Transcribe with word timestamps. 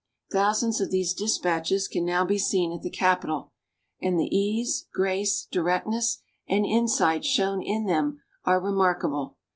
Thousands 0.31 0.81
of 0.81 0.89
these 0.89 1.13
dispatches 1.13 1.87
can 1.87 2.03
now 2.03 2.25
be 2.25 2.39
seen 2.39 2.71
at 2.73 2.81
the 2.81 2.89
Capitol; 2.89 3.51
and 4.01 4.19
the 4.19 4.35
ease, 4.35 4.87
grace, 4.91 5.45
directness 5.51 6.23
and 6.49 6.65
insight 6.65 7.23
shown 7.23 7.61
in 7.61 7.85
them 7.85 8.19
are 8.43 8.59
remarkable. 8.59 9.35